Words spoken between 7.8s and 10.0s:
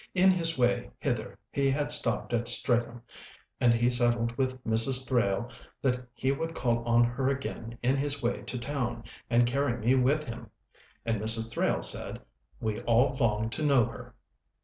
in his way to town, and carry me